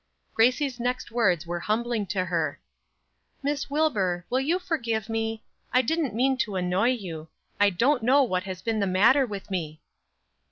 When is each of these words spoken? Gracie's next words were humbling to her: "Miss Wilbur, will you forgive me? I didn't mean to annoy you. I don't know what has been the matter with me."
Gracie's 0.33 0.79
next 0.79 1.11
words 1.11 1.45
were 1.45 1.59
humbling 1.59 2.07
to 2.07 2.25
her: 2.25 2.59
"Miss 3.43 3.69
Wilbur, 3.69 4.25
will 4.31 4.39
you 4.39 4.57
forgive 4.57 5.09
me? 5.09 5.43
I 5.71 5.83
didn't 5.83 6.15
mean 6.15 6.37
to 6.37 6.55
annoy 6.55 6.89
you. 6.89 7.27
I 7.59 7.69
don't 7.69 8.01
know 8.01 8.23
what 8.23 8.45
has 8.45 8.63
been 8.63 8.79
the 8.79 8.87
matter 8.87 9.27
with 9.27 9.51
me." 9.51 9.79